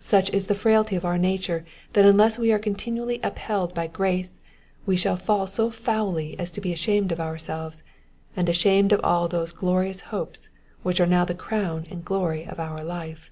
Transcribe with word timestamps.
Such 0.00 0.28
is 0.30 0.48
the 0.48 0.56
frailty 0.56 0.96
of 0.96 1.04
our 1.04 1.16
nature 1.18 1.64
that 1.92 2.04
unless 2.04 2.36
we 2.36 2.50
are 2.50 2.58
continually 2.58 3.20
upheld 3.22 3.74
by 3.74 3.86
grace, 3.86 4.40
we 4.86 4.96
shall 4.96 5.14
fall 5.14 5.46
so 5.46 5.70
foully 5.70 6.36
as 6.36 6.50
to 6.50 6.60
be 6.60 6.72
ashamed 6.72 7.12
of 7.12 7.20
ourselves, 7.20 7.84
and 8.34 8.48
ashamed 8.48 8.90
of 8.92 9.00
all 9.04 9.28
those 9.28 9.52
glorious 9.52 10.00
hopes 10.10 10.48
which 10.82 10.98
are 11.00 11.06
now 11.06 11.24
the 11.24 11.32
crown 11.32 11.84
and 11.92 12.04
glory 12.04 12.44
of 12.44 12.58
our 12.58 12.82
life. 12.82 13.30